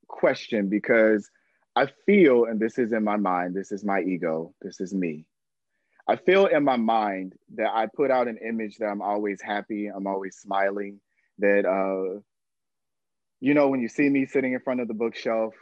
[0.07, 1.29] question because
[1.75, 5.25] I feel, and this is in my mind, this is my ego, this is me.
[6.07, 9.87] I feel in my mind that I put out an image that I'm always happy,
[9.87, 10.99] I'm always smiling,
[11.39, 12.19] that uh,
[13.39, 15.53] you know, when you see me sitting in front of the bookshelf,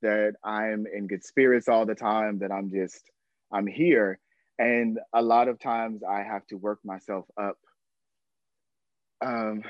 [0.00, 3.10] that I'm in good spirits all the time, that I'm just,
[3.52, 4.20] I'm here.
[4.58, 7.58] And a lot of times I have to work myself up,
[9.24, 9.62] um,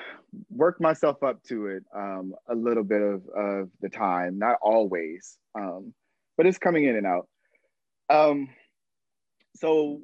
[0.50, 5.38] work myself up to it um, a little bit of, of the time, not always,
[5.54, 5.94] um,
[6.36, 7.28] but it's coming in and out.
[8.10, 8.48] Um,
[9.56, 10.00] so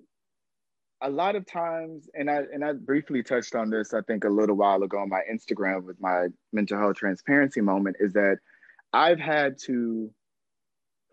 [1.03, 4.29] a lot of times, and I and I briefly touched on this, I think a
[4.29, 8.39] little while ago on my Instagram with my mental health transparency moment, is that
[8.93, 10.11] I've had to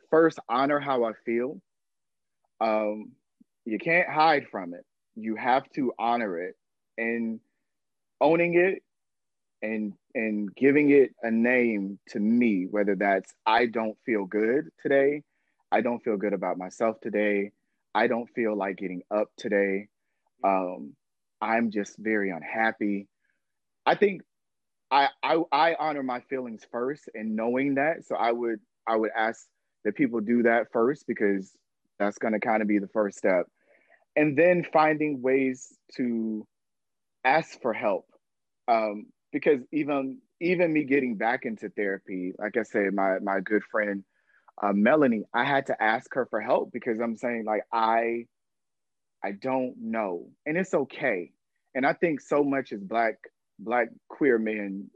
[0.10, 1.62] first honor how I feel.
[2.62, 3.12] Um,
[3.66, 4.86] you can't hide from it.
[5.16, 6.56] You have to honor it
[6.98, 7.40] and
[8.22, 8.84] owning it
[9.62, 15.24] and and giving it a name to me, whether that's I don't feel good today,
[15.72, 17.52] I don't feel good about myself today,
[17.94, 19.88] I don't feel like getting up today.
[20.44, 20.96] Um,
[21.42, 23.08] I'm just very unhappy.
[23.86, 24.22] I think
[24.92, 28.06] I, I I honor my feelings first and knowing that.
[28.06, 29.48] So I would I would ask
[29.86, 31.56] that people do that first because
[32.00, 33.48] that's going to kind of be the first step.
[34.16, 36.46] And then finding ways to
[37.24, 38.06] ask for help.
[38.72, 43.64] Um, because even even me getting back into therapy, like I said, my my good
[43.72, 44.04] friend
[44.62, 48.26] uh, Melanie, I had to ask her for help because I'm saying like I
[49.24, 51.32] I don't know, and it's okay.
[51.76, 53.16] And I think so much as black
[53.60, 54.90] black queer men,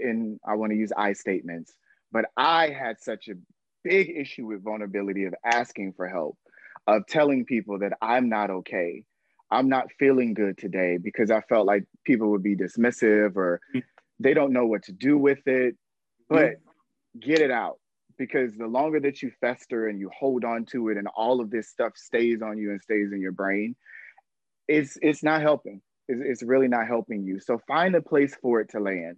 [0.00, 1.74] and I want to use I statements,
[2.12, 3.34] but I had such a
[3.84, 6.38] big issue with vulnerability of asking for help,
[6.86, 9.04] of telling people that I'm not okay.
[9.50, 13.80] I'm not feeling good today because I felt like people would be dismissive or mm-hmm.
[14.20, 15.76] they don't know what to do with it.
[16.28, 16.56] But
[17.18, 17.78] get it out
[18.18, 21.50] because the longer that you fester and you hold on to it and all of
[21.50, 23.74] this stuff stays on you and stays in your brain
[24.66, 28.60] it's it's not helping it's, it's really not helping you so find a place for
[28.60, 29.16] it to land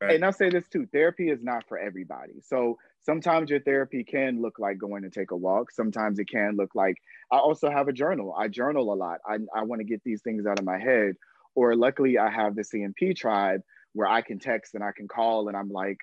[0.00, 0.14] right.
[0.14, 2.34] and i'll say this too therapy is not for everybody.
[2.42, 5.70] So sometimes your therapy can look like going to take a walk.
[5.70, 6.96] Sometimes it can look like
[7.32, 8.34] i also have a journal.
[8.36, 9.18] I journal a lot.
[9.26, 11.16] I, I want to get these things out of my head.
[11.54, 13.62] Or luckily i have the cnp tribe
[13.94, 15.98] where i can text and i can call and i'm like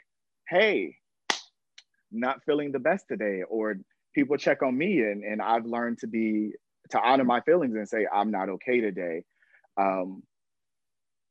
[0.49, 0.97] hey
[2.13, 3.43] not feeling the best today.
[3.49, 3.75] Or
[4.13, 6.53] people check on me and, and I've learned to be
[6.91, 9.23] to honor my feelings and say I'm not okay today.
[9.77, 10.23] Um,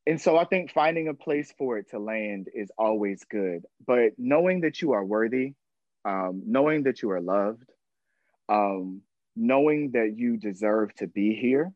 [0.06, 4.12] and so I think finding a place for it to land is always good, but
[4.18, 5.54] knowing that you are worthy,
[6.04, 7.70] um, knowing that you are loved,
[8.48, 9.02] um,
[9.36, 11.72] knowing that you deserve to be here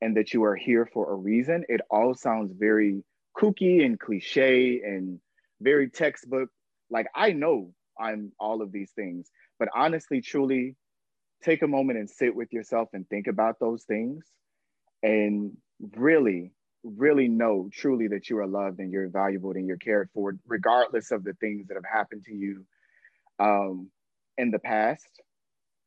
[0.00, 3.02] and that you are here for a reason, it all sounds very
[3.36, 5.18] kooky and cliche and
[5.60, 6.50] very textbook.
[6.90, 9.30] Like I know I'm all of these things.
[9.58, 10.76] But honestly, truly,
[11.42, 14.24] take a moment and sit with yourself and think about those things
[15.02, 15.56] and
[15.96, 16.52] really,
[16.96, 21.10] really know truly that you are loved and you're valuable and you're cared for, regardless
[21.10, 22.64] of the things that have happened to you
[23.38, 23.90] um,
[24.38, 25.08] in the past.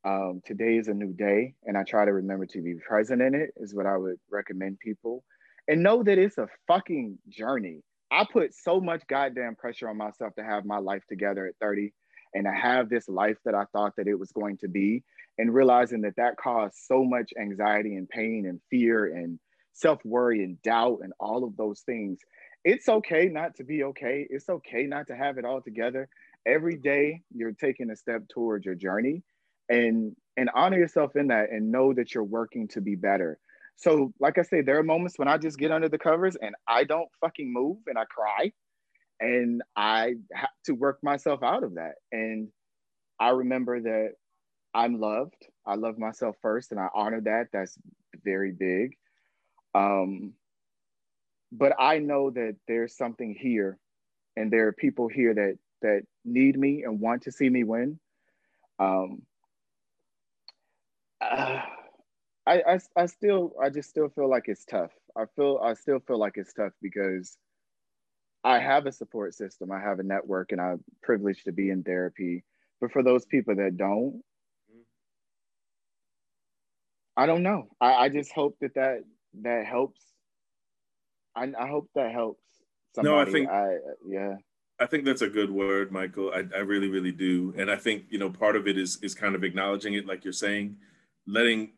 [0.06, 3.36] Um, today is a new day, and I try to remember to be present in
[3.36, 5.24] it, is what I would recommend people.
[5.68, 7.82] And know that it's a fucking journey.
[8.12, 11.94] I put so much goddamn pressure on myself to have my life together at 30
[12.34, 15.04] and to have this life that I thought that it was going to be,
[15.38, 19.40] and realizing that that caused so much anxiety and pain and fear and
[19.74, 22.20] self worry and doubt and all of those things.
[22.66, 24.28] It's okay not to be okay.
[24.30, 26.10] It's okay not to have it all together.
[26.46, 29.24] Every day you're taking a step towards your journey
[29.70, 33.40] and and honor yourself in that and know that you're working to be better.
[33.76, 36.56] So, like I say there are moments when I just get under the covers and
[36.68, 38.52] I don't fucking move and I cry
[39.20, 41.94] and I have to work myself out of that.
[42.12, 42.50] And
[43.20, 44.14] I remember that
[44.74, 45.46] I'm loved.
[45.66, 47.48] I love myself first and I honor that.
[47.54, 47.78] That's
[48.24, 48.98] very big.
[49.74, 50.34] Um,
[51.52, 53.78] but I know that there's something here
[54.36, 58.00] and there are people here that that need me and want to see me win.
[58.80, 59.22] Um,
[61.22, 61.62] uh,
[62.46, 64.92] I, I, I still I just still feel like it's tough.
[65.16, 67.38] I feel I still feel like it's tough because
[68.44, 69.72] I have a support system.
[69.72, 72.44] I have a network and I'm privileged to be in therapy.
[72.80, 74.22] But for those people that don't,
[77.18, 77.68] I don't know.
[77.82, 79.04] I, I just hope that that
[79.42, 80.02] that helps.
[81.36, 82.44] I, I hope that helps.
[82.96, 83.16] Somebody.
[83.16, 84.36] No, I think I yeah.
[84.82, 86.32] I think that's a good word, Michael.
[86.34, 87.54] I, I really, really do.
[87.58, 90.24] And I think, you know, part of it is is kind of acknowledging it, like
[90.24, 90.78] you're saying,
[91.28, 91.72] letting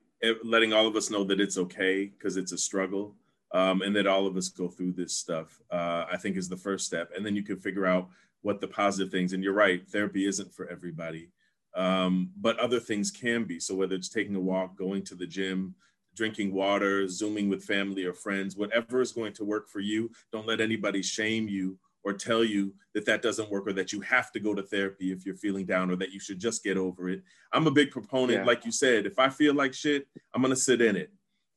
[0.43, 3.15] letting all of us know that it's okay because it's a struggle
[3.53, 6.57] um, and that all of us go through this stuff uh, i think is the
[6.57, 8.09] first step and then you can figure out
[8.41, 11.29] what the positive things and you're right therapy isn't for everybody
[11.75, 15.27] um, but other things can be so whether it's taking a walk going to the
[15.27, 15.73] gym
[16.15, 20.47] drinking water zooming with family or friends whatever is going to work for you don't
[20.47, 24.31] let anybody shame you or tell you that that doesn't work or that you have
[24.31, 27.09] to go to therapy if you're feeling down or that you should just get over
[27.09, 27.21] it.
[27.53, 28.45] I'm a big proponent, yeah.
[28.45, 31.11] like you said, if I feel like shit, I'm going to sit in it.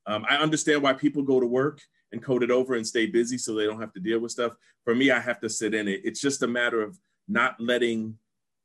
[0.07, 1.81] Um, I understand why people go to work
[2.13, 4.53] and code it over and stay busy so they don't have to deal with stuff.
[4.85, 6.03] For me, I have to sit in it.
[6.05, 8.19] It's just a matter of not letting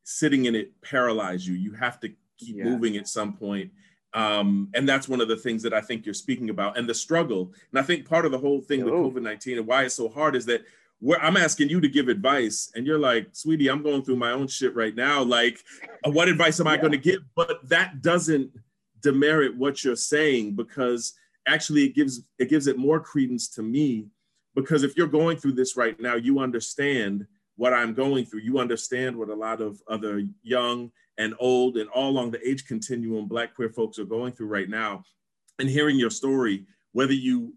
[0.04, 1.56] sitting in it paralyze you.
[1.56, 2.66] You have to keep yeah.
[2.66, 3.72] moving at some point.
[4.14, 6.94] Um, and that's one of the things that I think you're speaking about and the
[6.94, 7.54] struggle.
[7.72, 10.10] And I think part of the whole thing with COVID 19 and why it's so
[10.10, 10.64] hard is that
[11.00, 14.32] where I'm asking you to give advice, and you're like, sweetie, I'm going through my
[14.32, 15.24] own shit right now.
[15.24, 15.64] Like,
[16.06, 17.22] uh, what advice am I going to give?
[17.36, 18.52] But that doesn't
[19.02, 21.14] demerit what you're saying because
[21.48, 24.08] actually it gives it gives it more credence to me
[24.56, 28.42] because if you're going through this right now, you understand what I'm going through.
[28.42, 32.66] You understand what a lot of other young and old and all along the age
[32.66, 35.04] continuum Black queer folks are going through right now.
[35.60, 37.54] And hearing your story, whether you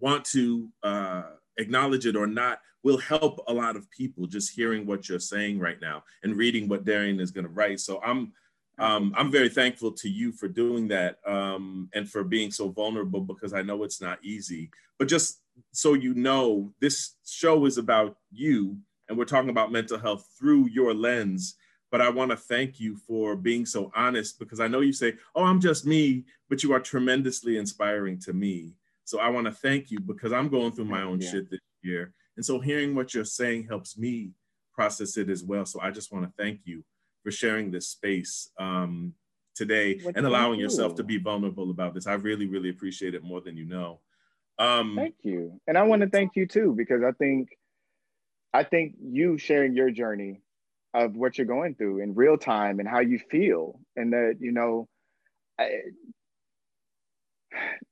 [0.00, 1.22] want to uh,
[1.58, 5.58] acknowledge it or not will help a lot of people just hearing what you're saying
[5.58, 7.80] right now and reading what Darian is going to write.
[7.80, 8.32] So I'm
[8.78, 13.20] um, I'm very thankful to you for doing that um, and for being so vulnerable
[13.20, 14.70] because I know it's not easy.
[14.98, 15.40] But just
[15.72, 18.76] so you know, this show is about you
[19.08, 21.56] and we're talking about mental health through your lens.
[21.90, 25.14] But I want to thank you for being so honest because I know you say,
[25.34, 28.72] Oh, I'm just me, but you are tremendously inspiring to me.
[29.04, 31.30] So I want to thank you because I'm going through my own yeah.
[31.30, 32.12] shit this year.
[32.36, 34.32] And so hearing what you're saying helps me
[34.74, 35.64] process it as well.
[35.64, 36.84] So I just want to thank you
[37.22, 39.14] for sharing this space um,
[39.54, 40.64] today well, and allowing you.
[40.64, 42.06] yourself to be vulnerable about this.
[42.06, 44.00] I really, really appreciate it more than you know.
[44.58, 45.60] Um, thank you.
[45.66, 47.48] And I want to thank you too, because I think,
[48.52, 50.40] I think you sharing your journey
[50.96, 54.50] of what you're going through in real time and how you feel and that, you
[54.50, 54.88] know,
[55.60, 55.68] I,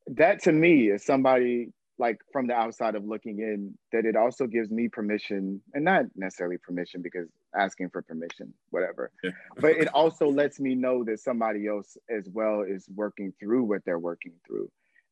[0.07, 4.47] that to me is somebody like from the outside of looking in that it also
[4.47, 9.31] gives me permission and not necessarily permission because asking for permission whatever yeah.
[9.59, 13.81] but it also lets me know that somebody else as well is working through what
[13.85, 14.69] they're working through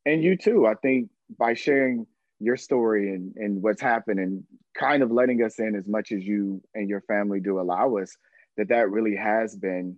[0.06, 2.04] and you too i think by sharing
[2.42, 4.44] your story and, and what's happened and
[4.78, 8.16] kind of letting us in as much as you and your family do allow us
[8.56, 9.96] that that really has been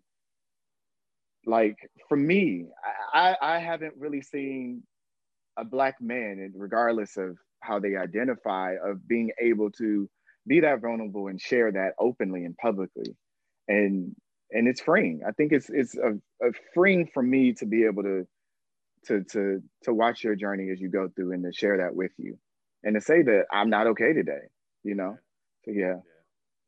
[1.46, 1.76] like
[2.08, 2.66] for me
[3.12, 4.82] I, I haven't really seen
[5.56, 10.08] a black man and regardless of how they identify of being able to
[10.46, 13.16] be that vulnerable and share that openly and publicly.
[13.68, 14.14] And
[14.50, 15.22] and it's freeing.
[15.26, 16.12] I think it's it's a,
[16.46, 18.26] a freeing for me to be able to
[19.06, 22.12] to to to watch your journey as you go through and to share that with
[22.16, 22.38] you
[22.82, 24.42] and to say that i'm not okay today
[24.82, 25.16] you know
[25.64, 25.96] so yeah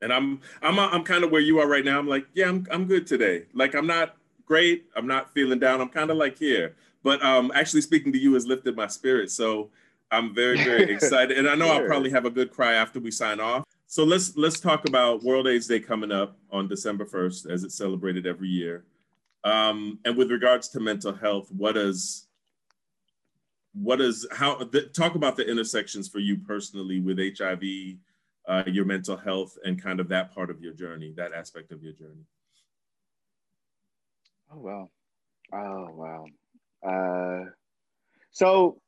[0.03, 2.67] and i'm i'm i'm kind of where you are right now i'm like yeah i'm,
[2.71, 4.17] I'm good today like i'm not
[4.47, 4.87] great.
[4.97, 5.81] I'm not feeling down.
[5.81, 6.77] I'm kind of like here.
[7.03, 9.31] But um, actually speaking to you has lifted my spirit.
[9.31, 9.71] So
[10.11, 11.37] I'm very, very excited.
[11.37, 11.83] And I know sure.
[11.83, 13.65] I'll probably have a good cry after we sign off.
[13.89, 17.77] So let's let's talk about World AIDS Day coming up on December 1st as it's
[17.77, 18.85] celebrated every year.
[19.45, 22.26] Um, and with regards to mental health, what is
[23.81, 27.63] what is how the, talk about the intersections for you personally with HIV,
[28.49, 31.83] uh, your mental health, and kind of that part of your journey, that aspect of
[31.83, 32.25] your journey.
[34.53, 34.91] Oh wow,
[35.53, 36.27] oh wow.
[36.87, 37.51] Uh,
[38.31, 38.81] so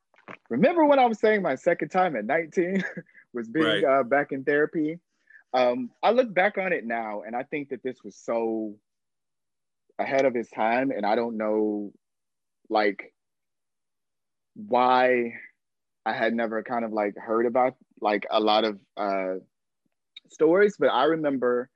[0.48, 2.84] remember when I was saying my second time at 19
[3.32, 3.84] was being right.
[3.84, 4.98] uh, back in therapy?
[5.54, 8.74] Um, I look back on it now, and I think that this was so
[9.98, 11.92] ahead of his time, and I don't know,
[12.68, 13.12] like,
[14.66, 15.34] why
[16.04, 19.34] I had never kind of like heard about like a lot of uh,
[20.30, 21.70] stories, but I remember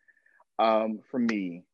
[0.58, 1.64] um, for me,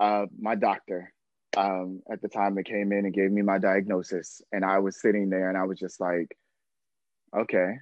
[0.00, 1.12] uh, my doctor
[1.56, 5.00] um, at the time that came in and gave me my diagnosis, and I was
[5.00, 6.36] sitting there and I was just like,
[7.36, 7.74] okay,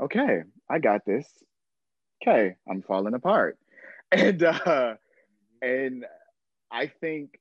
[0.00, 1.26] okay, I got this.
[2.22, 3.58] Okay, I'm falling apart,
[4.12, 4.94] and uh,
[5.62, 6.04] and
[6.70, 7.38] I think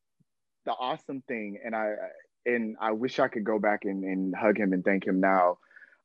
[0.65, 1.95] the awesome thing, and I
[2.47, 5.59] and I wish I could go back and, and hug him and thank him now.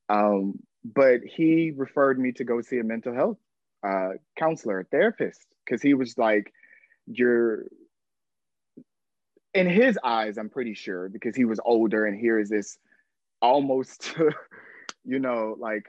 [0.09, 3.37] Um, but he referred me to go see a mental health
[3.83, 6.53] uh, counselor, a therapist, because he was like,
[7.07, 7.65] "You're."
[9.53, 12.77] In his eyes, I'm pretty sure because he was older, and here is this
[13.41, 14.15] almost,
[15.05, 15.85] you know, like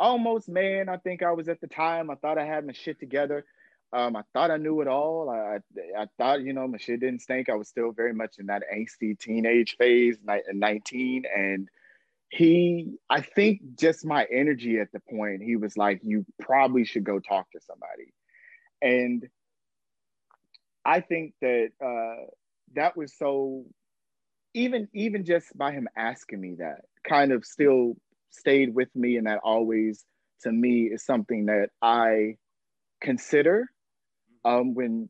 [0.00, 0.88] almost man.
[0.88, 2.10] I think I was at the time.
[2.10, 3.44] I thought I had my shit together.
[3.92, 5.28] Um, I thought I knew it all.
[5.28, 5.58] I,
[5.98, 7.50] I thought, you know, my shit didn't stink.
[7.50, 11.24] I was still very much in that angsty teenage phase, 19.
[11.34, 11.68] And
[12.30, 17.04] he, I think just my energy at the point, he was like, you probably should
[17.04, 18.14] go talk to somebody.
[18.80, 19.28] And
[20.86, 22.24] I think that uh,
[22.74, 23.64] that was so,
[24.54, 27.96] even, even just by him asking me that kind of still
[28.30, 29.18] stayed with me.
[29.18, 30.02] And that always,
[30.44, 32.36] to me, is something that I
[33.02, 33.68] consider
[34.44, 35.08] um, when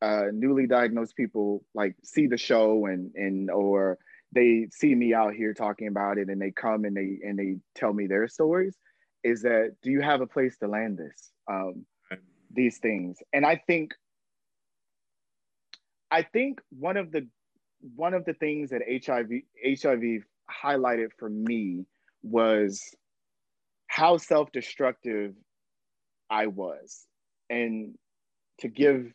[0.00, 3.98] uh, newly diagnosed people like see the show and and or
[4.32, 7.56] they see me out here talking about it and they come and they and they
[7.74, 8.76] tell me their stories
[9.22, 11.30] is that do you have a place to land this?
[11.48, 11.86] Um,
[12.52, 13.18] these things.
[13.32, 13.92] And i think
[16.10, 17.26] i think one of the
[17.96, 19.30] one of the things that hiv
[19.64, 20.22] hiv
[20.64, 21.86] highlighted for me
[22.22, 22.82] was
[23.86, 25.34] how self-destructive
[26.30, 27.06] i was.
[27.48, 27.94] And
[28.62, 29.12] to give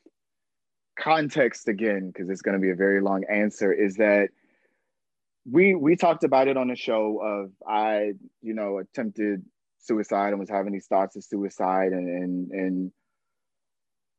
[0.98, 4.30] context again, because it's going to be a very long answer, is that
[5.50, 9.44] we we talked about it on the show of I, you know, attempted
[9.80, 12.92] suicide and was having these thoughts of suicide and and and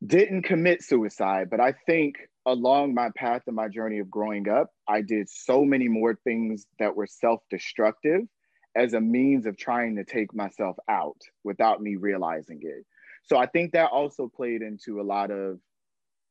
[0.05, 2.15] didn't commit suicide, but I think
[2.45, 6.65] along my path and my journey of growing up, I did so many more things
[6.79, 8.21] that were self-destructive
[8.75, 12.85] as a means of trying to take myself out without me realizing it.
[13.29, 15.59] So I think that also played into a lot of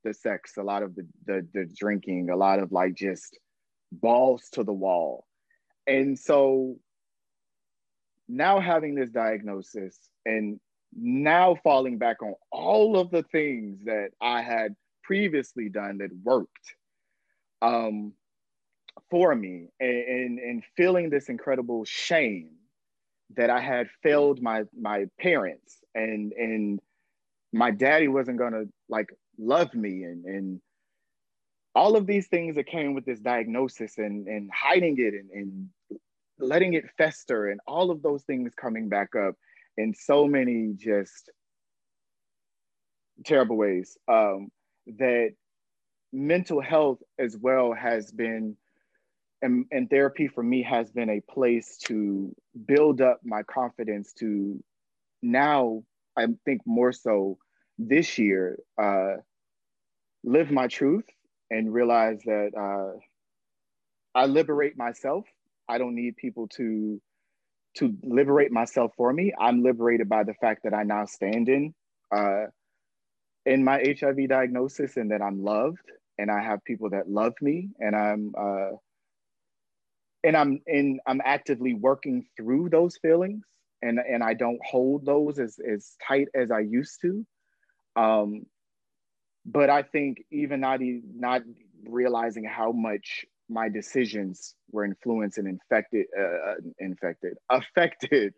[0.05, 3.39] the sex, a lot of the, the, the drinking, a lot of like just
[3.93, 5.25] balls to the wall.
[5.87, 6.77] And so
[8.29, 9.97] now having this diagnosis
[10.27, 10.59] and
[10.93, 14.75] now falling back on all of the things that I had
[15.05, 16.75] previously done that worked
[17.63, 18.13] um,
[19.11, 22.51] for me and, and, and feeling this incredible shame
[23.37, 26.81] that I had failed my my parents and and
[27.53, 30.61] my daddy wasn't gonna like love me and and
[31.75, 36.01] all of these things that came with this diagnosis and and hiding it and, and
[36.39, 39.35] letting it fester and all of those things coming back up
[39.77, 41.31] in so many just
[43.25, 44.49] terrible ways um,
[44.87, 45.31] that
[46.13, 48.57] mental health as well has been
[49.41, 52.35] and, and therapy for me has been a place to
[52.67, 54.63] build up my confidence to
[55.23, 55.83] now
[56.19, 57.39] I think more so
[57.79, 59.17] this year, uh,
[60.25, 61.05] live my truth
[61.51, 62.99] and realize that uh,
[64.15, 65.25] I liberate myself.
[65.69, 67.01] I don't need people to
[67.77, 69.33] to liberate myself for me.
[69.39, 71.75] I'm liberated by the fact that I now stand in
[72.15, 72.47] uh,
[73.47, 77.71] in my HIV diagnosis and that I'm loved and I have people that love me
[77.79, 78.77] and I'm uh,
[80.25, 83.45] and I'm in I'm actively working through those feelings
[83.83, 87.27] and and I don't hold those as as tight as I used to.
[87.97, 88.47] Um,
[89.45, 91.43] but I think even not not
[91.87, 98.35] realizing how much my decisions were influenced and infected, uh, uh infected, affected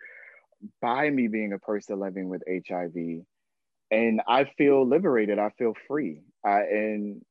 [0.80, 3.24] by me being a person living with HIV,
[3.90, 5.38] and I feel liberated.
[5.38, 7.22] I feel free, uh, and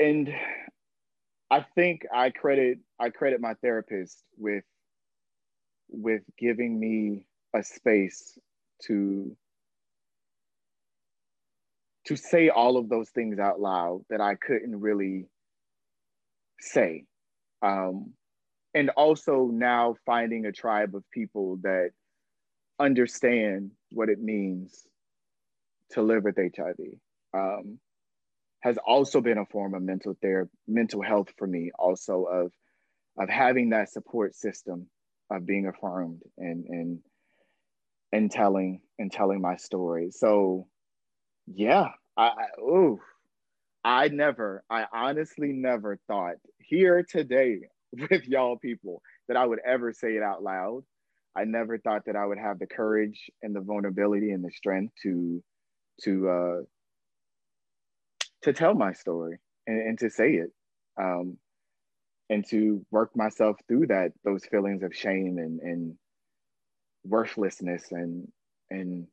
[0.00, 0.34] and
[1.50, 4.64] I think I credit I credit my therapist with
[5.88, 8.38] with giving me a space
[8.84, 9.36] to
[12.06, 15.26] to say all of those things out loud that I couldn't really
[16.60, 17.04] say.
[17.62, 18.12] Um,
[18.74, 21.90] and also now finding a tribe of people that
[22.78, 24.86] understand what it means
[25.92, 26.76] to live with HIV
[27.34, 27.78] um,
[28.60, 31.70] has also been a form of mental therapy, mental health for me.
[31.76, 32.52] Also of
[33.18, 34.86] of having that support system
[35.30, 36.98] of being affirmed and and
[38.12, 40.10] and telling and telling my story.
[40.10, 40.66] So
[41.46, 43.00] yeah, I, I ooh,
[43.84, 47.60] I never, I honestly never thought here today
[47.92, 50.82] with y'all people that I would ever say it out loud.
[51.36, 54.94] I never thought that I would have the courage and the vulnerability and the strength
[55.04, 55.42] to
[56.02, 56.62] to uh
[58.42, 60.50] to tell my story and, and to say it.
[61.00, 61.38] Um
[62.28, 65.94] and to work myself through that those feelings of shame and and
[67.04, 68.28] worthlessness and
[68.70, 69.06] and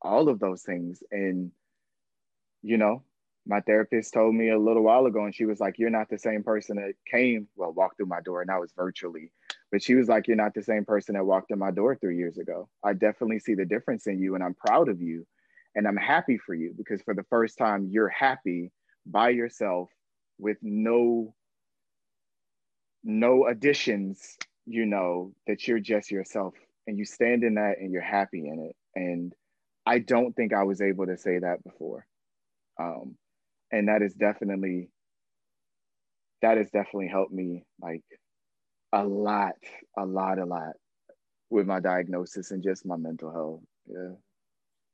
[0.00, 1.02] all of those things.
[1.10, 1.50] And
[2.62, 3.02] you know
[3.46, 6.18] my therapist told me a little while ago and she was like you're not the
[6.18, 9.32] same person that came well walked through my door and that was virtually
[9.72, 12.16] but she was like you're not the same person that walked in my door three
[12.16, 12.68] years ago.
[12.84, 15.26] I definitely see the difference in you and i'm proud of you
[15.74, 18.70] and i'm happy for you because for the first time you're happy
[19.06, 19.88] by yourself
[20.38, 21.34] with no
[23.08, 24.36] no additions,
[24.66, 26.54] you know, that you're just yourself
[26.86, 28.76] and you stand in that and you're happy in it.
[28.94, 29.32] And
[29.86, 32.06] I don't think I was able to say that before.
[32.78, 33.16] Um,
[33.72, 34.90] and that is definitely,
[36.42, 38.04] that has definitely helped me like
[38.92, 39.54] a lot,
[39.96, 40.74] a lot, a lot
[41.48, 43.62] with my diagnosis and just my mental health.
[43.86, 44.16] Yeah.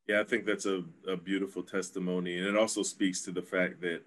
[0.07, 2.39] Yeah, I think that's a, a beautiful testimony.
[2.39, 4.03] And it also speaks to the fact that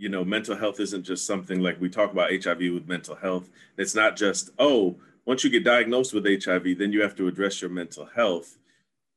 [0.00, 3.50] you know, mental health isn't just something like we talk about HIV with mental health.
[3.76, 4.96] It's not just, oh,
[5.26, 8.56] once you get diagnosed with HIV, then you have to address your mental health.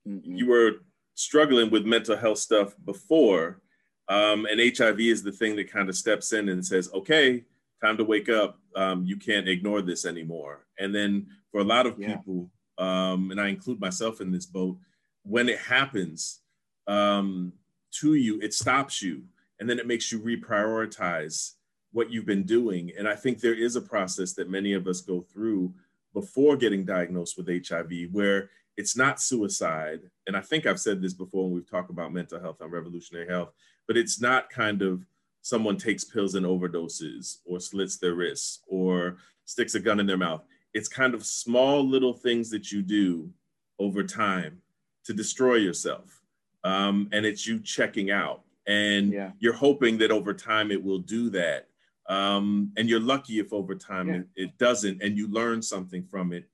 [0.06, 0.36] Mm-hmm.
[0.36, 0.72] You were
[1.16, 3.62] struggling with mental health stuff before,
[4.10, 7.46] um, and HIV is the thing that kind of steps in and says, okay,
[7.82, 8.60] time to wake up.
[8.76, 10.66] Um, you can't ignore this anymore.
[10.80, 12.18] And then for a lot of yeah.
[12.18, 14.78] people, um, and I include myself in this boat,
[15.24, 16.42] when it happens
[16.88, 17.54] um,
[18.02, 19.24] to you, it stops you
[19.60, 21.54] and then it makes you reprioritize
[21.91, 22.91] what you've been doing.
[22.97, 25.74] And I think there is a process that many of us go through
[26.14, 30.01] before getting diagnosed with HIV where it's not suicide.
[30.28, 33.28] And I think I've said this before when we've talked about mental health on revolutionary
[33.28, 33.51] health,
[33.88, 35.06] but it's not kind of
[35.41, 40.18] someone takes pills and overdoses or slits their wrists or sticks a gun in their
[40.18, 40.43] mouth.
[40.74, 43.30] It's kind of small little things that you do
[43.78, 44.62] over time
[45.06, 46.22] to destroy yourself.
[46.64, 49.32] Um, and it's you checking out and yeah.
[49.39, 51.68] you're hoping that over time it will do that.
[52.07, 54.16] Um, and you're lucky if over time yeah.
[54.16, 56.45] it, it, doesn't and you learn something from it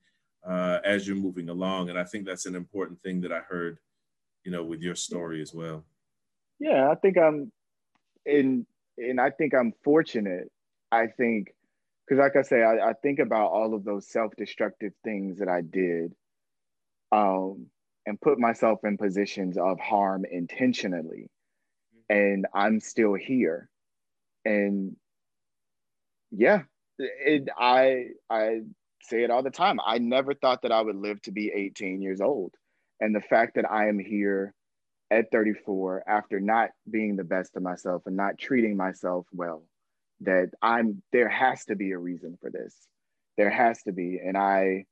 [0.47, 1.89] uh, as you're moving along.
[1.89, 3.79] And i think that's an important thing that i heard
[4.43, 5.83] you know with your story as well.
[6.59, 7.51] Yeah i think i'm
[8.25, 8.65] in
[8.97, 10.51] and i think i'm fortunate.
[10.91, 11.53] I think
[12.07, 15.61] because like i say I, I think about all of those self-destructive things that i
[15.61, 16.13] did
[17.11, 17.67] um,
[18.05, 21.29] and put myself in positions of harm intentionally
[22.09, 23.69] and I'm still here.
[24.45, 24.95] And
[26.31, 26.63] yeah,
[26.97, 28.61] it, I I
[29.03, 29.79] say it all the time.
[29.85, 32.53] I never thought that I would live to be 18 years old.
[32.99, 34.53] And the fact that I am here
[35.11, 39.63] at 34 after not being the best of myself and not treating myself well,
[40.21, 42.75] that I'm there has to be a reason for this.
[43.37, 44.19] There has to be.
[44.23, 44.85] And I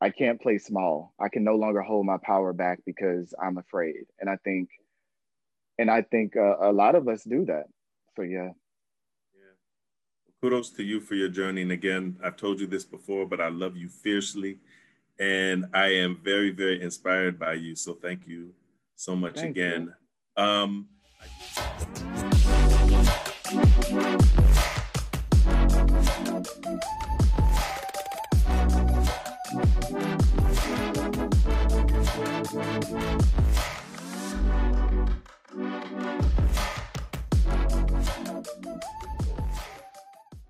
[0.00, 1.14] I can't play small.
[1.20, 4.04] I can no longer hold my power back because I'm afraid.
[4.20, 4.68] And I think
[5.78, 7.66] and I think uh, a lot of us do that.
[8.16, 8.50] So yeah.
[9.34, 9.54] Yeah.
[10.42, 11.62] Kudos to you for your journey.
[11.62, 14.58] And again, I've told you this before, but I love you fiercely,
[15.18, 17.76] and I am very, very inspired by you.
[17.76, 18.52] So thank you
[18.96, 19.94] so much thank again.
[20.36, 20.42] You.
[20.42, 20.88] Um,
[33.20, 33.37] I-
[35.90, 36.27] thank you